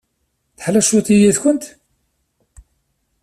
[0.57, 1.63] Teḥla cwiṭ yaya-tkent?